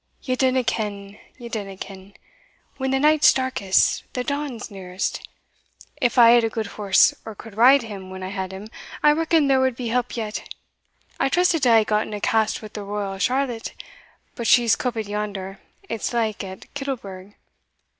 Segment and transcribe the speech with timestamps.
[0.23, 2.15] "Ye dinna ken ye dinna ken:
[2.77, 5.29] when the night's darkest, the dawn's nearest.
[5.97, 8.69] If I had a gude horse, or could ride him when I had him,
[9.03, 10.51] I reckon there wad be help yet.
[11.19, 13.75] I trusted to hae gotten a cast wi' the Royal Charlotte,
[14.33, 17.35] but she's coupit yonder, it's like, at Kittlebrig.